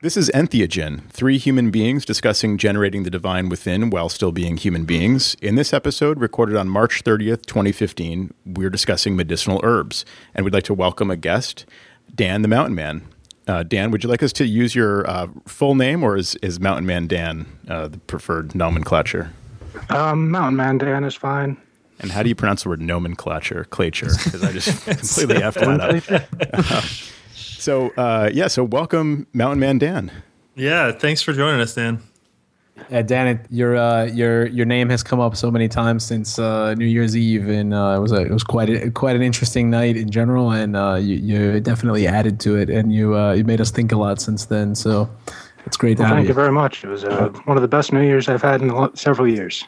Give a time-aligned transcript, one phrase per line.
[0.00, 4.84] This is Entheogen, three human beings discussing generating the divine within while still being human
[4.84, 5.34] beings.
[5.42, 10.04] In this episode, recorded on March 30th, 2015, we're discussing medicinal herbs,
[10.36, 11.66] and we'd like to welcome a guest,
[12.14, 13.08] Dan the Mountain Man.
[13.48, 16.60] Uh, Dan, would you like us to use your uh, full name, or is, is
[16.60, 19.32] Mountain Man Dan uh, the preferred nomenclature?
[19.90, 21.56] Um, Mountain Man Dan is fine.
[21.98, 23.64] And how do you pronounce the word nomenclature?
[23.64, 26.22] Clature, because I just completely effed that
[26.70, 26.84] up.
[27.58, 30.10] so, uh, yeah, so welcome, Mountain Man Dan.
[30.54, 32.00] Yeah, thanks for joining us, Dan.
[32.90, 36.38] Yeah, Dan, it, your uh, your your name has come up so many times since
[36.38, 39.22] uh, New Year's Eve, and uh, it was a, it was quite a, quite an
[39.22, 43.32] interesting night in general, and uh, you, you definitely added to it, and you uh,
[43.32, 44.76] you made us think a lot since then.
[44.76, 45.10] So
[45.66, 46.20] it's great Well, to have you.
[46.20, 46.28] thank you.
[46.28, 46.84] you very much.
[46.84, 49.64] It was uh, one of the best New Year's I've had in several years.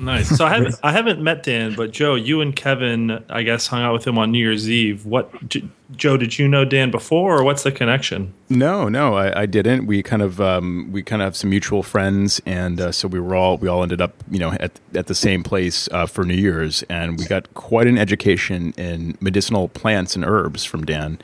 [0.00, 0.28] Nice.
[0.36, 3.82] So I haven't I haven't met Dan, but Joe, you and Kevin, I guess, hung
[3.82, 5.04] out with him on New Year's Eve.
[5.04, 6.16] What, J- Joe?
[6.16, 8.32] Did you know Dan before, or what's the connection?
[8.48, 9.86] No, no, I, I didn't.
[9.86, 13.18] We kind of um, we kind of have some mutual friends, and uh, so we
[13.18, 16.24] were all we all ended up you know at at the same place uh, for
[16.24, 21.18] New Year's, and we got quite an education in medicinal plants and herbs from Dan.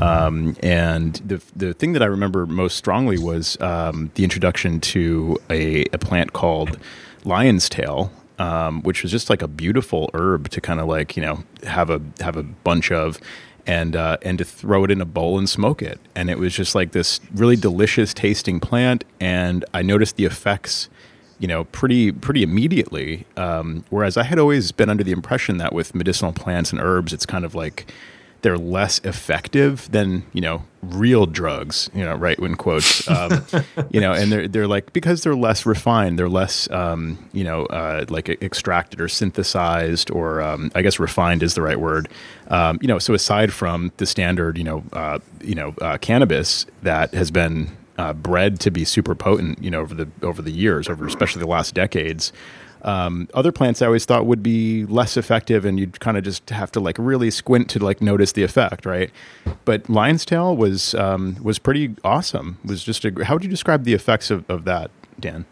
[0.00, 5.38] Um, and the the thing that I remember most strongly was um, the introduction to
[5.48, 6.78] a, a plant called
[7.26, 11.22] lion's tail, um, which was just like a beautiful herb to kind of like you
[11.22, 13.18] know have a have a bunch of
[13.66, 15.98] and uh, and to throw it in a bowl and smoke it.
[16.14, 19.04] And it was just like this really delicious tasting plant.
[19.20, 20.88] And I noticed the effects,
[21.38, 23.26] you know, pretty pretty immediately.
[23.36, 27.12] Um, whereas I had always been under the impression that with medicinal plants and herbs,
[27.12, 27.92] it's kind of like
[28.46, 33.44] they're less effective than you know real drugs you know right in quotes um,
[33.90, 37.66] you know and they're they're like because they're less refined they're less um, you know
[37.66, 42.08] uh, like extracted or synthesized or um, I guess refined is the right word.
[42.46, 46.66] Um, you know so aside from the standard you know uh, you know uh, cannabis
[46.82, 50.52] that has been uh, bred to be super potent you know over the over the
[50.52, 52.32] years over especially the last decades
[52.82, 56.50] um, other plants I always thought would be less effective, and you'd kind of just
[56.50, 59.10] have to like really squint to like notice the effect, right?
[59.64, 62.58] But lion's tail was um, was pretty awesome.
[62.64, 65.44] Was just a, how would you describe the effects of, of that, Dan?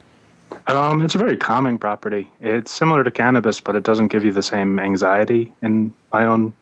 [0.69, 2.31] Um, it's a very calming property.
[2.41, 6.53] It's similar to cannabis, but it doesn't give you the same anxiety in my own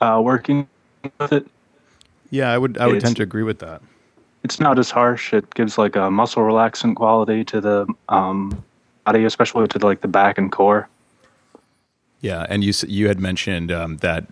[0.00, 0.68] uh, working
[1.18, 1.46] with it.
[2.30, 3.82] Yeah, I would I would It's- tend to agree with that.
[4.44, 5.32] It's not as harsh.
[5.32, 8.64] It gives like a muscle relaxant quality to the um,
[9.04, 10.88] body, especially to like the back and core.
[12.20, 14.22] Yeah, and you you had mentioned um, that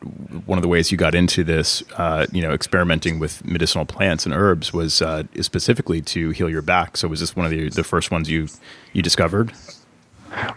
[0.47, 4.25] one of the ways you got into this, uh, you know, experimenting with medicinal plants
[4.25, 6.97] and herbs was uh, specifically to heal your back.
[6.97, 8.47] So was this one of the the first ones you
[8.93, 9.53] you discovered?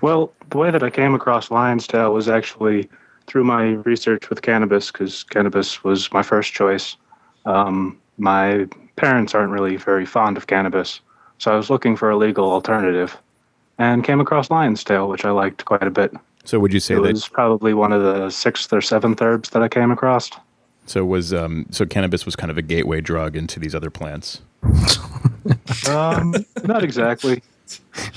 [0.02, 2.88] Well, the way that I came across lion's tail was actually
[3.26, 6.98] through my research with cannabis, because cannabis was my first choice.
[7.46, 11.02] Um, my parents aren't really very fond of cannabis,
[11.40, 13.18] so I was looking for a legal alternative,
[13.78, 16.14] and came across lion's tail, which I liked quite a bit.
[16.46, 19.52] So would you say It that was probably one of the sixth or seventh herbs
[19.52, 20.30] that I came across.
[20.86, 24.42] So was um, so cannabis was kind of a gateway drug into these other plants.
[25.90, 27.44] Um, not exactly.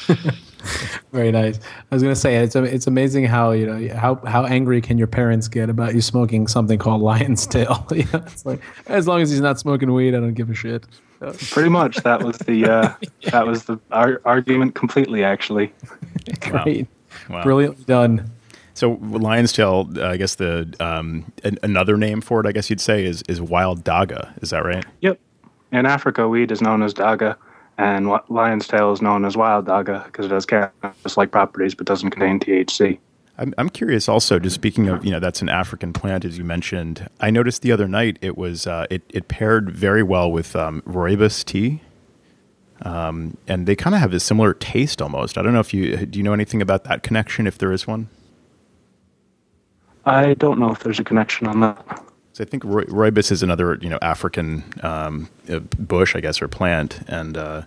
[1.13, 1.59] Very nice.
[1.91, 5.07] I was gonna say it's it's amazing how you know how how angry can your
[5.07, 7.87] parents get about you smoking something called lion's tail.
[7.93, 10.55] you know, it's like as long as he's not smoking weed, I don't give a
[10.55, 10.87] shit.
[11.51, 12.95] Pretty much, that was the uh,
[13.31, 15.25] that was the ar- argument completely.
[15.25, 15.73] Actually,
[16.53, 16.65] Wow.
[17.31, 17.43] Wow.
[17.43, 18.31] brilliantly done.
[18.75, 22.69] So lion's tail, uh, I guess the um, an, another name for it, I guess
[22.69, 24.35] you'd say, is is wild dagga.
[24.43, 24.85] Is that right?
[25.01, 25.19] Yep.
[25.73, 27.37] In Africa, weed is known as dagga,
[27.79, 31.87] and wi- lion's tail is known as wild dagga because it has cannabis-like properties but
[31.87, 32.99] doesn't contain THC.
[33.39, 36.45] I'm, I'm curious also, just speaking of, you know, that's an African plant, as you
[36.45, 37.09] mentioned.
[37.21, 40.83] I noticed the other night it was, uh, it, it paired very well with um,
[40.87, 41.83] rooibos tea.
[42.83, 45.37] Um, and they kind of have a similar taste almost.
[45.37, 47.87] I don't know if you, do you know anything about that connection, if there is
[47.87, 48.09] one?
[50.07, 52.06] I don't know if there's a connection on that.
[52.37, 56.43] So I think roo- rooibos is another, you know, African um, uh, bush, I guess,
[56.43, 57.01] or plant.
[57.09, 57.63] And uh,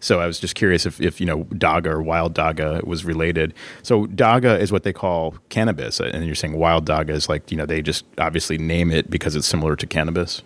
[0.00, 3.52] so I was just curious if, if, you know, dagga or wild dagga was related.
[3.82, 6.00] So dagga is what they call cannabis.
[6.00, 9.36] And you're saying wild dagga is like, you know, they just obviously name it because
[9.36, 10.40] it's similar to cannabis.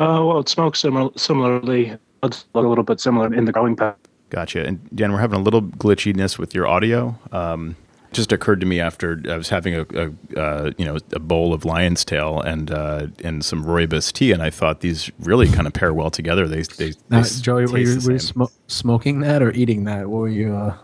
[0.00, 1.94] Uh, well, it smokes simil- similarly.
[2.22, 3.96] It's a little bit similar in the growing path.
[4.30, 4.64] Gotcha.
[4.64, 7.18] And Dan, we're having a little glitchiness with your audio.
[7.32, 7.76] Um,
[8.12, 11.52] just occurred to me after I was having a, a uh, you know a bowl
[11.52, 15.66] of lion's tail and uh, and some rooibos tea, and I thought these really kind
[15.66, 16.48] of pair well together.
[16.48, 20.08] They they, Now, they Joey, were you, were you smo- smoking that or eating that?
[20.08, 20.54] What were you?
[20.54, 20.76] Uh,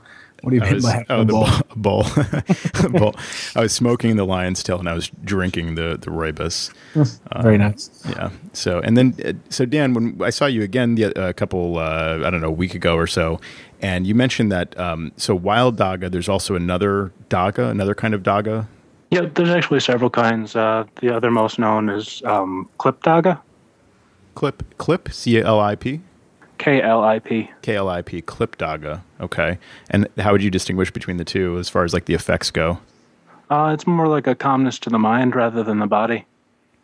[0.44, 1.48] What do you mean was, by oh, the bowl?
[1.74, 2.04] bowl?
[2.90, 2.90] bowl.
[2.90, 3.14] bowl.
[3.56, 6.70] I was smoking the lion's tail and I was drinking the the rooibos.
[7.42, 7.88] Very nice.
[8.10, 8.28] Yeah.
[8.52, 12.20] So and then uh, so Dan, when I saw you again the, a couple uh,
[12.26, 13.40] I don't know a week ago or so,
[13.80, 16.10] and you mentioned that um, so wild dagga.
[16.10, 18.66] There's also another dagga, another kind of dagga.
[19.10, 20.54] Yeah, there's actually several kinds.
[20.54, 23.40] Uh, the other most known is um, klip dagga,
[24.34, 26.00] Clip clip C L I P
[26.64, 27.50] K L I P.
[27.60, 29.02] K L I P klip dagga.
[29.20, 29.58] Okay.
[29.90, 32.78] And how would you distinguish between the two as far as like the effects go?
[33.50, 36.24] Uh, it's more like a calmness to the mind rather than the body.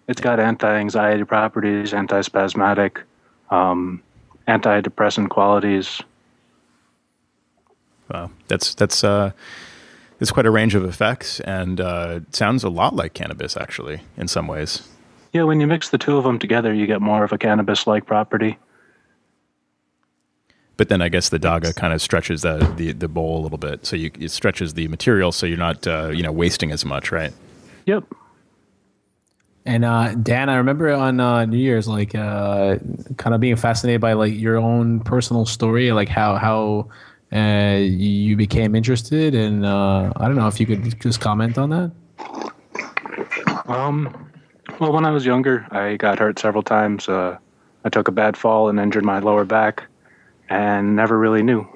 [0.06, 2.98] It's got anti-anxiety properties, anti-spasmodic,
[3.48, 4.02] um,
[4.46, 6.02] antidepressant qualities.
[8.12, 9.30] Wow, that's that's uh,
[10.18, 14.02] that's quite a range of effects, and uh, it sounds a lot like cannabis actually
[14.18, 14.86] in some ways.
[15.32, 18.04] Yeah, when you mix the two of them together, you get more of a cannabis-like
[18.04, 18.58] property.
[20.80, 23.58] But then I guess the dagga kind of stretches the, the, the bowl a little
[23.58, 26.86] bit, so you, it stretches the material, so you're not uh, you know wasting as
[26.86, 27.34] much, right?
[27.84, 28.04] Yep.
[29.66, 32.78] And uh, Dan, I remember on uh, New Year's, like, uh,
[33.18, 36.88] kind of being fascinated by like your own personal story, like how how
[37.30, 41.68] uh, you became interested, and uh, I don't know if you could just comment on
[41.68, 41.92] that.
[43.66, 44.30] Um,
[44.80, 47.06] well, when I was younger, I got hurt several times.
[47.06, 47.36] Uh,
[47.84, 49.84] I took a bad fall and injured my lower back,
[50.50, 51.66] and never really knew.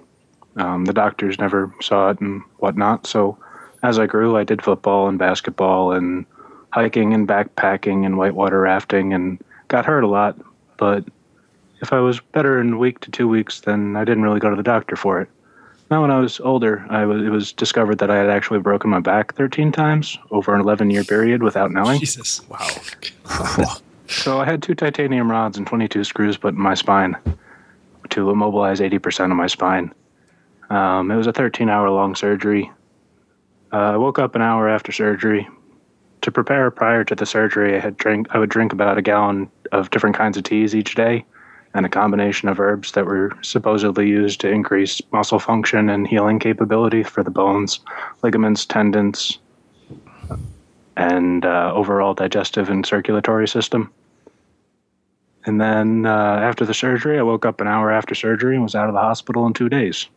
[0.56, 3.06] Um, the doctors never saw it and whatnot.
[3.06, 3.38] So,
[3.82, 6.26] as I grew, I did football and basketball and
[6.70, 10.36] hiking and backpacking and whitewater rafting, and got hurt a lot.
[10.76, 11.04] But
[11.80, 14.50] if I was better in a week to two weeks, then I didn't really go
[14.50, 15.28] to the doctor for it.
[15.90, 18.90] Now, when I was older, I was, it was discovered that I had actually broken
[18.90, 22.00] my back 13 times over an 11 year period without knowing.
[22.00, 22.40] Jesus.
[22.48, 23.76] Wow.
[24.06, 27.16] So I had two titanium rods and 22 screws put in my spine
[28.14, 29.92] to immobilize 80% of my spine.
[30.70, 32.70] Um, it was a 13 hour long surgery.
[33.72, 35.48] Uh, I woke up an hour after surgery.
[36.22, 38.28] To prepare prior to the surgery, I had drink.
[38.30, 41.24] I would drink about a gallon of different kinds of teas each day,
[41.74, 46.38] and a combination of herbs that were supposedly used to increase muscle function and healing
[46.38, 47.80] capability for the bones,
[48.22, 49.38] ligaments, tendons,
[50.96, 53.92] and uh, overall digestive and circulatory system.
[55.46, 58.74] And then uh, after the surgery, I woke up an hour after surgery and was
[58.74, 60.08] out of the hospital in two days.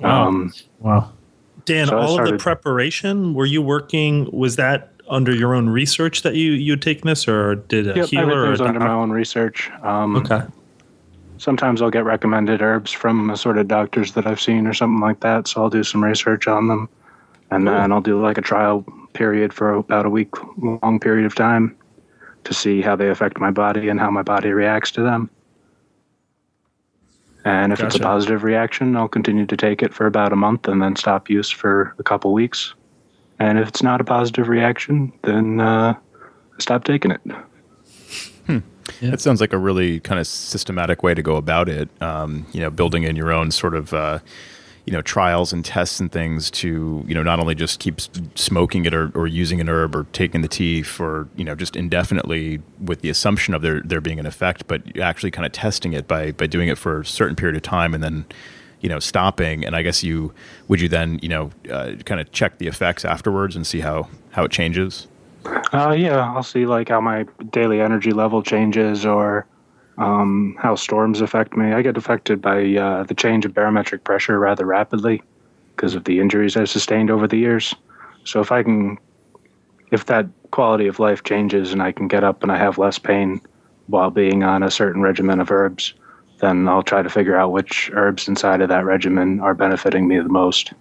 [0.00, 0.28] Wow.
[0.28, 1.12] Um, Wow.
[1.66, 5.68] Dan, So I all of the preparation, were you working, was that under your own
[5.68, 8.78] research that you, you'd taken this or did a yep, healer or a everything's under
[8.80, 9.70] doc- my own research.
[9.82, 10.42] Um, Okay.
[11.38, 15.48] Sometimes I'll get recommended herbs from assorted doctors that I've seen or something like that,
[15.48, 16.88] so I'll do some research on them.
[17.50, 21.34] And then I'll do like a trial period for about a week long period of
[21.34, 21.76] time
[22.44, 25.30] to see how they affect my body and how my body reacts to them.
[27.44, 30.66] And if it's a positive reaction, I'll continue to take it for about a month
[30.66, 32.74] and then stop use for a couple weeks.
[33.38, 35.94] And if it's not a positive reaction, then uh,
[36.58, 37.20] stop taking it.
[39.00, 41.88] That sounds like a really kind of systematic way to go about it.
[42.02, 44.20] Um, you know, building in your own sort of uh,
[44.84, 48.00] you know trials and tests and things to you know not only just keep
[48.34, 51.74] smoking it or, or using an herb or taking the tea for you know just
[51.74, 55.92] indefinitely with the assumption of there there being an effect, but actually kind of testing
[55.92, 58.26] it by by doing it for a certain period of time and then
[58.80, 59.64] you know stopping.
[59.64, 60.32] And I guess you
[60.68, 64.08] would you then you know uh, kind of check the effects afterwards and see how
[64.32, 65.06] how it changes.
[65.72, 69.46] Uh, yeah, I'll see like how my daily energy level changes or
[69.98, 71.72] um, how storms affect me.
[71.72, 75.22] I get affected by uh, the change of barometric pressure rather rapidly
[75.74, 77.74] because of the injuries I've sustained over the years.
[78.24, 78.98] So if I can,
[79.90, 82.98] if that quality of life changes and I can get up and I have less
[82.98, 83.40] pain
[83.86, 85.94] while being on a certain regimen of herbs,
[86.40, 90.18] then I'll try to figure out which herbs inside of that regimen are benefiting me
[90.18, 90.72] the most.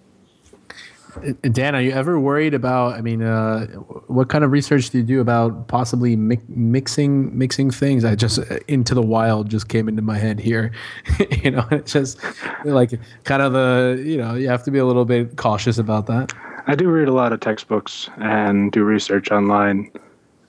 [1.52, 2.94] Dan, are you ever worried about?
[2.94, 3.68] I mean, uh,
[4.08, 8.06] what kind of research do you do about possibly mi- mixing mixing things?
[8.06, 10.72] I just uh, into the wild just came into my head here.
[11.44, 12.20] you know, it's just
[12.66, 12.92] like
[13.24, 16.34] kind of the you know you have to be a little bit cautious about that.
[16.68, 19.92] I do read a lot of textbooks and do research online,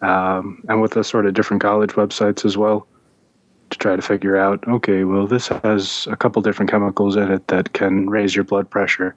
[0.03, 2.87] um, and with the sort of different college websites as well,
[3.71, 4.67] to try to figure out.
[4.69, 8.71] Okay, well, this has a couple different chemicals in it that can raise your blood
[8.71, 9.17] pressure,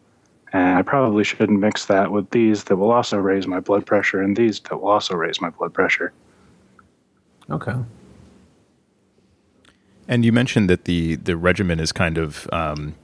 [0.53, 4.21] and I probably shouldn't mix that with these that will also raise my blood pressure,
[4.21, 6.13] and these that will also raise my blood pressure.
[7.49, 7.75] Okay.
[10.07, 12.95] And you mentioned that the the regimen is kind of um,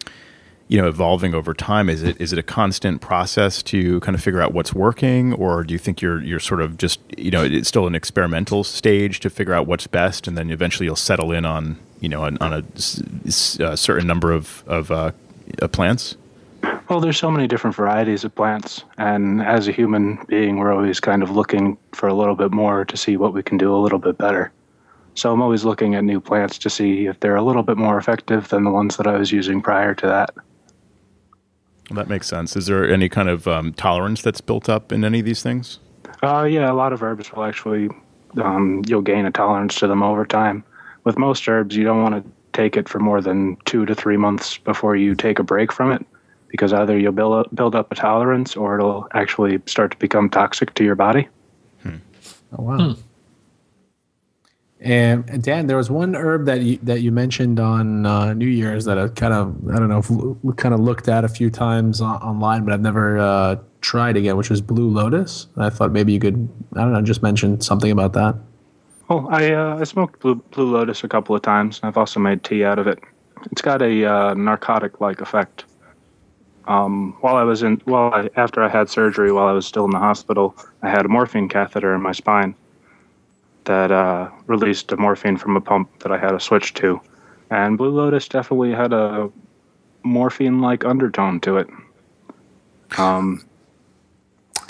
[0.70, 1.90] you know evolving over time.
[1.90, 5.64] Is it is it a constant process to kind of figure out what's working, or
[5.64, 9.20] do you think you're you're sort of just you know it's still an experimental stage
[9.22, 12.38] to figure out what's best, and then eventually you'll settle in on you know on,
[12.40, 15.12] on a, s- s- a certain number of of uh,
[15.62, 16.16] uh, plants?
[16.89, 21.00] Well, there's so many different varieties of plants, and as a human being, we're always
[21.00, 23.77] kind of looking for a little bit more to see what we can do a
[23.77, 24.51] little bit better.
[25.15, 27.98] So I'm always looking at new plants to see if they're a little bit more
[27.98, 30.36] effective than the ones that I was using prior to that.
[31.89, 32.55] Well, that makes sense.
[32.55, 35.79] Is there any kind of um, tolerance that's built up in any of these things?
[36.22, 37.89] Uh, yeah, a lot of herbs will actually,
[38.41, 40.63] um, you'll gain a tolerance to them over time.
[41.05, 44.17] With most herbs, you don't want to take it for more than two to three
[44.17, 46.05] months before you take a break from it
[46.53, 50.29] because either you'll build up, build up a tolerance or it'll actually start to become
[50.29, 51.27] toxic to your body.
[52.55, 52.95] Oh wow.
[54.79, 58.86] And Dan, there was one herb that you that you mentioned on uh, New Year's
[58.86, 61.50] that I kind of I don't know if l- kind of looked at a few
[61.50, 65.48] times on, online, but I've never uh, tried again, which was blue lotus.
[65.57, 68.36] I thought maybe you could I don't know just mention something about that.
[69.07, 71.79] Well, I uh, I smoked blue, blue lotus a couple of times.
[71.81, 73.00] I've also made tea out of it.
[73.51, 75.65] It's got a uh, narcotic-like effect.
[76.65, 79.86] Um, while I was in, while I, after I had surgery, while I was still
[79.86, 82.55] in the hospital, I had a morphine catheter in my spine
[83.65, 87.01] that uh, released the morphine from a pump that I had to switch to,
[87.50, 89.29] and Blue Lotus definitely had a
[90.03, 91.70] morphine-like undertone to it.
[92.98, 93.46] Um,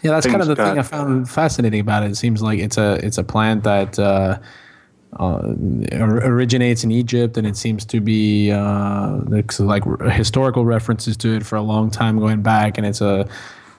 [0.04, 2.12] Yeah, that's kind of the Things thing I found fascinating about it.
[2.12, 4.38] It seems like it's a it's a plant that uh,
[5.20, 5.42] uh,
[5.94, 9.20] originates in Egypt, and it seems to be uh,
[9.60, 13.28] like historical references to it for a long time going back, and it's a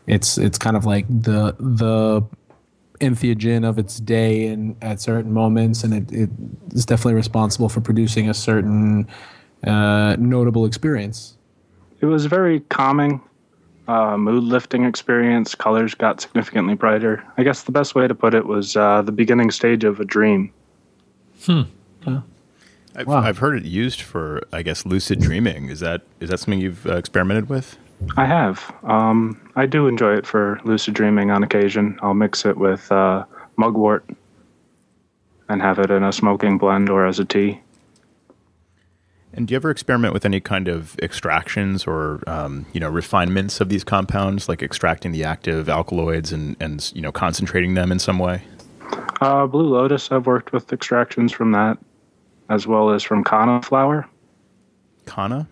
[0.07, 2.23] it's it's kind of like the the
[3.01, 6.31] entheogen of its day and at certain moments, and it, it
[6.73, 9.07] is definitely responsible for producing a certain
[9.67, 11.37] uh, notable experience.
[12.01, 13.21] it was very calming,
[13.89, 15.55] uh, mood lifting experience.
[15.55, 17.25] Colors got significantly brighter.
[17.37, 20.05] I guess the best way to put it was uh, the beginning stage of a
[20.05, 20.53] dream.
[22.97, 23.21] I've, Wow.
[23.21, 25.69] I've heard it used for, I guess, lucid dreaming.
[25.69, 27.77] Is that is that something you've uh, experimented with?
[28.17, 28.73] I have.
[28.85, 31.99] Um, I do enjoy it for lucid dreaming on occasion.
[32.03, 33.25] I'll mix it with uh,
[33.57, 34.05] mugwort
[35.49, 37.61] and have it in a smoking blend or as a tea.
[39.33, 43.61] And do you ever experiment with any kind of extractions or um, you know refinements
[43.61, 47.99] of these compounds, like extracting the active alkaloids and and you know concentrating them in
[47.99, 48.43] some way?
[49.21, 51.79] Uh, Blue Lotus, I've worked with extractions from that,
[52.51, 54.09] as well as from Kanna flower.
[55.07, 55.49] Kanna?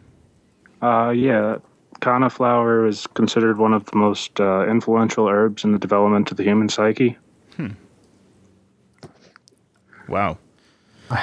[0.83, 1.57] Uh, yeah,
[2.00, 6.37] Kanna flower is considered one of the most uh, influential herbs in the development of
[6.37, 7.16] the human psyche.
[10.12, 10.37] Wow.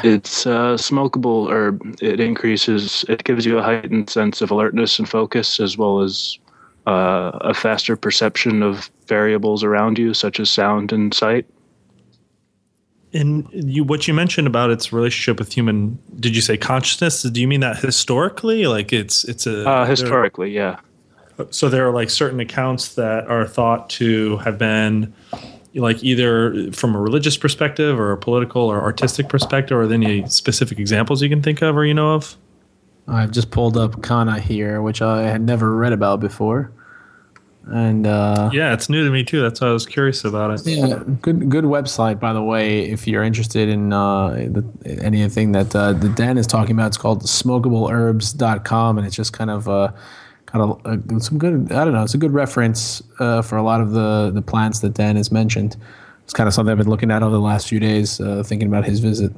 [0.04, 1.98] It's a smokable herb.
[2.02, 6.40] It increases, it gives you a heightened sense of alertness and focus, as well as
[6.88, 11.46] uh, a faster perception of variables around you, such as sound and sight.
[13.12, 17.24] And you, what you mentioned about its relationship with human, did you say consciousness?
[17.24, 18.68] Do you mean that historically?
[18.68, 20.78] Like it's it's a Uh, there- historically, yeah.
[21.50, 25.12] so there are like certain accounts that are thought to have been
[25.74, 29.78] like either from a religious perspective or a political or artistic perspective.
[29.78, 32.36] Are there any specific examples you can think of or you know of?
[33.08, 36.72] I've just pulled up Kanna here, which I had never read about before,
[37.68, 39.42] and uh, Yeah, it's new to me too.
[39.42, 40.66] That's why I was curious about it.
[40.68, 42.90] yeah, good good website by the way.
[42.90, 46.98] If you're interested in uh, the, anything that uh, that Dan is talking about, it's
[46.98, 49.92] called smokableherbs.com, and it's just kind of uh,
[50.46, 51.72] kind of uh, some good.
[51.72, 52.04] I don't know.
[52.04, 55.32] It's a good reference uh, for a lot of the the plants that Dan has
[55.32, 55.76] mentioned.
[56.24, 58.68] It's kind of something I've been looking at over the last few days, uh, thinking
[58.68, 59.32] about his visit.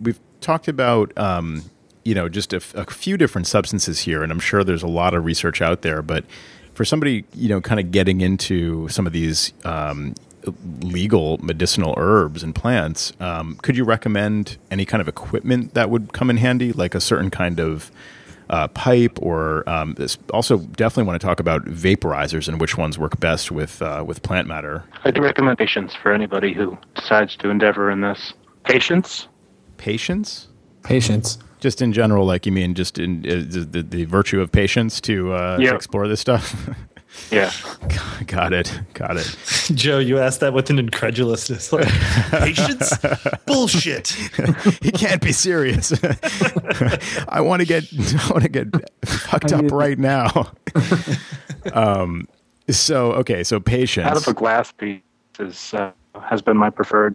[0.00, 1.62] We've talked about um,
[2.04, 4.88] you know just a, f- a few different substances here, and I'm sure there's a
[4.88, 6.02] lot of research out there.
[6.02, 6.24] But
[6.74, 10.14] for somebody you know kind of getting into some of these um,
[10.80, 16.12] legal medicinal herbs and plants, um, could you recommend any kind of equipment that would
[16.12, 17.90] come in handy, like a certain kind of
[18.50, 22.98] uh, pipe, or um, this, also definitely want to talk about vaporizers and which ones
[22.98, 24.84] work best with uh, with plant matter.
[25.04, 28.34] I do recommend patience for anybody who decides to endeavor in this.
[28.64, 29.28] Patience?
[29.78, 30.48] Patience.
[30.82, 31.38] Patience.
[31.62, 35.00] Just in general, like you mean, just in uh, the, the, the virtue of patience
[35.02, 36.68] to, uh, to explore this stuff.
[37.30, 37.52] Yeah.
[38.26, 39.36] got it, got it.
[39.74, 41.70] Joe, you asked that with an incredulousness.
[41.70, 41.86] Like,
[42.30, 42.90] Patience?
[43.44, 44.08] Bullshit.
[44.80, 45.92] he can't be serious.
[47.28, 48.66] I want to get, I want to get
[49.04, 50.52] fucked up right now.
[51.74, 52.26] um,
[52.70, 54.06] so okay, so patience.
[54.06, 55.02] Out of a glass piece
[55.38, 55.92] is, uh,
[56.22, 57.14] has been my preferred.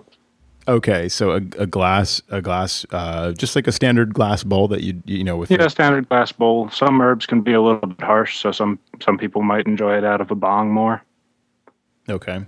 [0.68, 4.82] Okay, so a, a glass, a glass, uh, just like a standard glass bowl that
[4.82, 5.50] you you know with.
[5.50, 6.70] Yeah, standard glass bowl.
[6.70, 10.04] Some herbs can be a little bit harsh, so some some people might enjoy it
[10.04, 11.02] out of a bong more.
[12.10, 12.46] okay.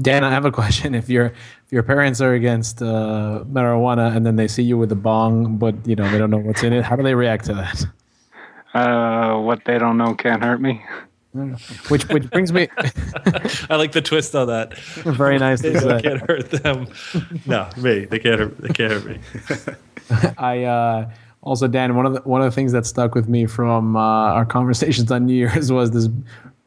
[0.00, 0.94] Dan, I have a question.
[0.94, 4.92] If your if your parents are against uh, marijuana and then they see you with
[4.92, 7.46] a bong, but you know they don't know what's in it, how do they react
[7.46, 7.84] to that?
[8.74, 10.84] Uh, what they don't know can't hurt me.
[11.88, 12.68] Which which brings me
[13.68, 14.76] I like the twist on that.
[14.78, 16.88] very nice They can't hurt them.
[17.46, 18.06] No, me.
[18.06, 18.58] They can't hurt.
[18.58, 19.18] They can't hurt me.
[20.38, 21.10] I uh,
[21.42, 24.00] also Dan, one of the one of the things that stuck with me from uh,
[24.00, 26.08] our conversations on New Year's was this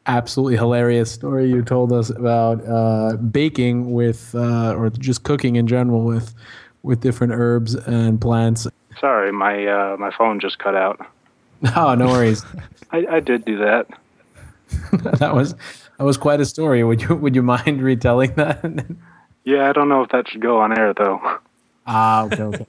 [0.06, 5.66] absolutely hilarious story you told us about uh, baking with uh, or just cooking in
[5.66, 6.34] general with
[6.82, 8.66] with different herbs and plants.
[9.00, 11.04] Sorry, my uh, my phone just cut out.
[11.76, 12.44] Oh, no worries.
[12.90, 13.86] I, I did do that.
[15.18, 15.54] that was
[15.98, 16.82] that was quite a story.
[16.84, 18.86] Would you would you mind retelling that?
[19.44, 21.20] Yeah, I don't know if that should go on air though.
[21.86, 22.60] ah, okay, okay.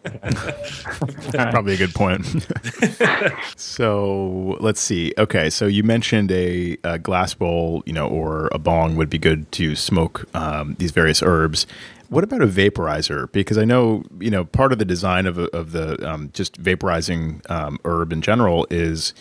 [1.51, 2.25] Probably a good point.
[3.55, 5.13] so let's see.
[5.17, 9.19] Okay, so you mentioned a, a glass bowl, you know, or a bong would be
[9.19, 11.67] good to smoke um, these various herbs.
[12.09, 13.31] What about a vaporizer?
[13.31, 17.49] Because I know, you know, part of the design of of the um, just vaporizing
[17.51, 19.13] um, herb in general is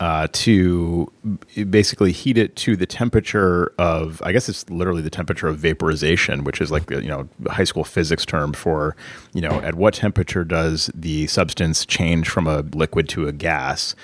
[0.00, 1.12] uh, to
[1.68, 6.42] basically heat it to the temperature of, I guess it's literally the temperature of vaporization,
[6.42, 8.96] which is like the, you know high school physics term for,
[9.34, 13.94] you know, at what temperature does the substance change from a liquid to a gas.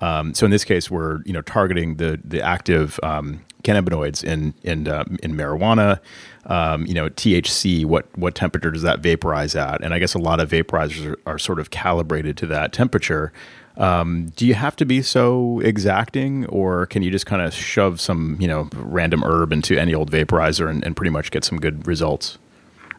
[0.00, 4.54] Um, so in this case, we're you know targeting the the active um, cannabinoids in
[4.62, 6.00] in uh, in marijuana.
[6.46, 7.84] Um, you know THC.
[7.84, 9.84] What what temperature does that vaporize at?
[9.84, 13.32] And I guess a lot of vaporizers are, are sort of calibrated to that temperature.
[13.76, 18.00] Um, do you have to be so exacting, or can you just kind of shove
[18.00, 21.58] some you know random herb into any old vaporizer and, and pretty much get some
[21.58, 22.38] good results?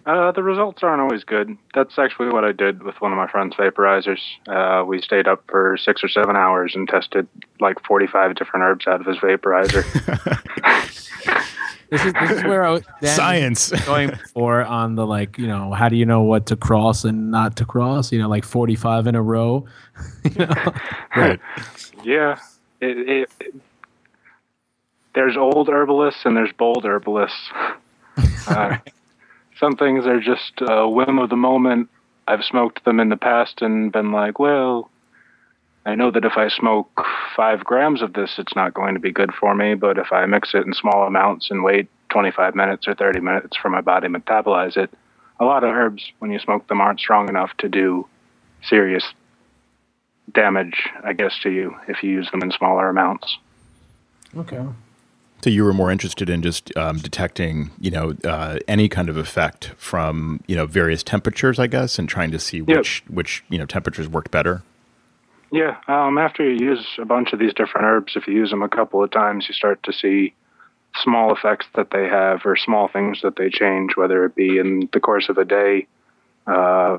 [0.06, 1.58] Uh, the results aren't always good.
[1.74, 4.20] That's actually what I did with one of my friend's vaporizers.
[4.48, 7.25] Uh, we stayed up for six or seven hours and tested
[7.62, 9.84] like 45 different herbs out of his vaporizer.
[11.93, 12.83] This is this is where I was,
[13.15, 13.71] Science.
[13.71, 17.03] was going for on the like you know how do you know what to cross
[17.05, 18.12] and not to cross?
[18.12, 19.65] You know, like forty five in a row.
[20.23, 20.73] You know?
[21.15, 21.39] Right.
[22.03, 22.39] yeah,
[22.81, 23.55] it, it, it-
[25.13, 27.38] there's old herbalists and there's bold herbalists.
[28.47, 28.77] Uh,
[29.59, 31.88] some things are just a whim of the moment.
[32.27, 34.89] I've smoked them in the past and been like, well,
[35.85, 39.11] I know that if I smoke five grams of this, it's not going to be
[39.11, 39.75] good for me.
[39.75, 43.57] But if I mix it in small amounts and wait 25 minutes or 30 minutes
[43.57, 44.89] for my body to metabolize it,
[45.39, 48.07] a lot of herbs, when you smoke them, aren't strong enough to do
[48.63, 49.03] serious
[50.31, 53.37] damage, I guess, to you if you use them in smaller amounts.
[54.37, 54.63] Okay.
[55.43, 59.17] So you were more interested in just um, detecting, you know, uh, any kind of
[59.17, 63.57] effect from, you know, various temperatures, I guess, and trying to see which which you
[63.57, 64.63] know temperatures worked better.
[65.53, 68.63] Yeah, um, after you use a bunch of these different herbs, if you use them
[68.63, 70.33] a couple of times, you start to see
[70.96, 74.89] small effects that they have or small things that they change, whether it be in
[74.94, 75.85] the course of a day,
[76.48, 76.98] uh,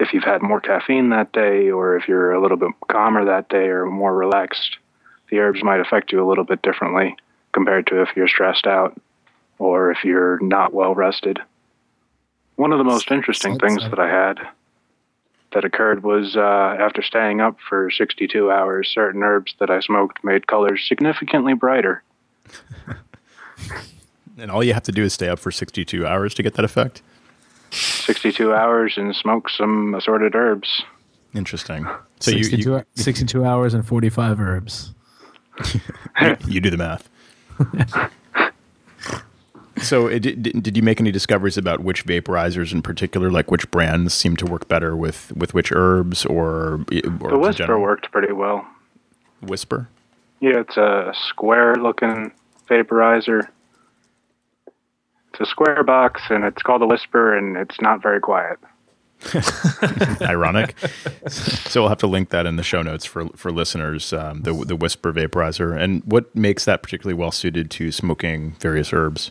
[0.00, 3.50] if you've had more caffeine that day, or if you're a little bit calmer that
[3.50, 4.78] day or more relaxed.
[5.30, 7.16] The herbs might affect you a little bit differently
[7.52, 8.98] compared to if you're stressed out
[9.58, 11.38] or if you're not well rested.
[12.56, 14.38] One of the most interesting things that I had
[15.54, 20.22] that occurred was uh, after staying up for 62 hours, certain herbs that I smoked
[20.22, 22.02] made colors significantly brighter.
[24.36, 26.64] And all you have to do is stay up for 62 hours to get that
[26.64, 27.02] effect.
[27.70, 30.82] 62 hours and smoke some assorted herbs.
[31.34, 31.86] Interesting.
[32.20, 34.94] So you, 62, you, 62 hours and 45 herbs.
[36.46, 37.08] you do the math.
[39.84, 43.70] so it, did, did you make any discoveries about which vaporizers in particular, like which
[43.70, 46.84] brands seem to work better with, with which herbs or,
[47.20, 48.66] or The Whisper worked pretty well.
[49.40, 49.88] Whisper?
[50.40, 52.32] Yeah, it's a square looking
[52.68, 53.48] vaporizer.
[54.66, 58.58] It's a square box and it's called a Whisper and it's not very quiet.
[60.22, 60.76] Ironic.
[61.28, 64.12] so we'll have to link that in the show notes for for listeners.
[64.12, 68.92] Um, the the Whisper vaporizer, and what makes that particularly well suited to smoking various
[68.92, 69.30] herbs.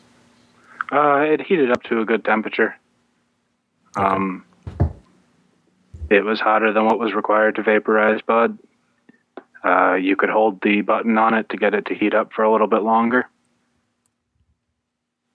[0.93, 2.75] Uh, it heated up to a good temperature.
[3.95, 4.45] Um,
[6.11, 8.59] it was hotter than what was required to vaporize bud.
[9.65, 12.43] Uh, you could hold the button on it to get it to heat up for
[12.43, 13.27] a little bit longer.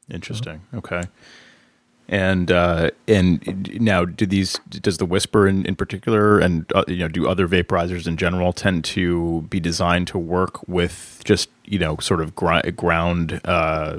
[0.08, 0.62] Interesting.
[0.72, 1.02] Okay.
[2.08, 6.96] And uh, and now, do these does the Whisper in, in particular, and uh, you
[6.96, 11.78] know, do other vaporizers in general tend to be designed to work with just you
[11.78, 13.98] know sort of gr- ground uh,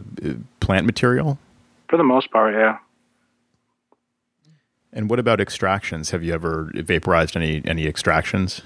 [0.59, 1.37] plant material?
[1.89, 2.77] For the most part, yeah.
[4.93, 6.11] And what about extractions?
[6.11, 8.61] Have you ever vaporized any any extractions?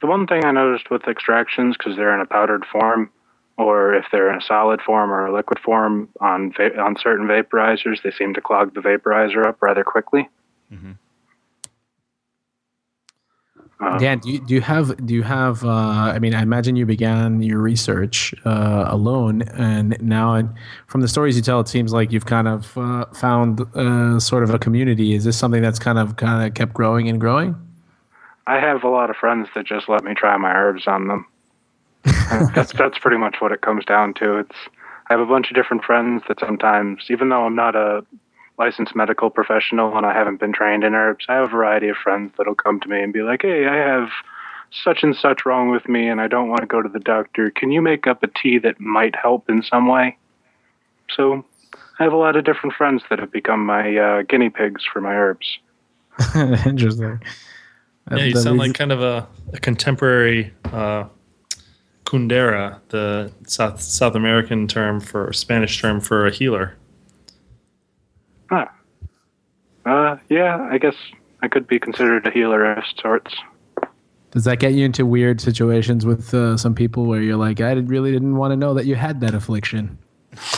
[0.00, 3.10] The one thing I noticed with extractions, because they're in a powdered form,
[3.56, 7.26] or if they're in a solid form or a liquid form on va- on certain
[7.26, 10.28] vaporizers, they seem to clog the vaporizer up rather quickly.
[10.72, 10.92] Mm-hmm.
[13.80, 15.64] Um, Dan, do you, do you have do you have?
[15.64, 20.46] Uh, I mean, I imagine you began your research uh, alone, and now, it,
[20.86, 24.44] from the stories you tell, it seems like you've kind of uh, found uh, sort
[24.44, 25.14] of a community.
[25.14, 27.56] Is this something that's kind of kind of kept growing and growing?
[28.46, 31.26] I have a lot of friends that just let me try my herbs on them.
[32.54, 34.38] That's that's pretty much what it comes down to.
[34.38, 34.56] It's
[35.08, 38.04] I have a bunch of different friends that sometimes, even though I'm not a
[38.58, 41.96] licensed medical professional and I haven't been trained in herbs, I have a variety of
[41.96, 44.08] friends that'll come to me and be like, "Hey, I have
[44.70, 47.50] such and such wrong with me, and I don't want to go to the doctor.
[47.50, 50.16] Can you make up a tea that might help in some way?"
[51.10, 51.44] So,
[51.98, 55.00] I have a lot of different friends that have become my uh, guinea pigs for
[55.00, 55.58] my herbs.
[56.66, 57.20] Interesting.
[58.10, 61.04] Yeah, you The sound reason- like kind of a, a contemporary uh,
[62.04, 66.76] kundera, the South South American term for Spanish term for a healer.
[68.50, 68.66] Huh.
[69.84, 70.96] Uh, yeah, I guess
[71.42, 73.34] I could be considered a healer of sorts.
[74.30, 77.72] Does that get you into weird situations with uh, some people where you're like, I
[77.72, 79.96] really didn't want to know that you had that affliction?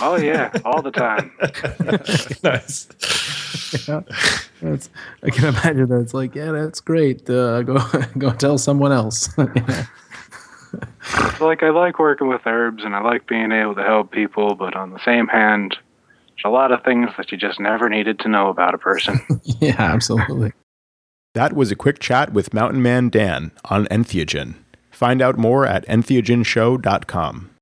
[0.01, 1.33] Oh yeah, all the time.
[2.43, 2.89] nice.
[3.89, 4.03] Yeah,
[4.63, 4.91] that's,
[5.25, 6.01] I can imagine that.
[6.01, 7.29] It's like, yeah, that's great.
[7.29, 7.79] Uh, go
[8.19, 9.37] go tell someone else.
[11.41, 14.77] Like I like working with herbs and I like being able to help people, but
[14.77, 15.86] on the same hand, there's
[16.45, 19.21] a lot of things that you just never needed to know about a person.
[19.61, 20.53] yeah, absolutely.
[21.35, 24.55] That was a quick chat with Mountain Man Dan on Entheogen.
[24.91, 27.51] Find out more at entheogenshow.com.